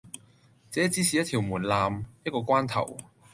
[0.71, 2.97] 這只是一條門檻，一個關頭。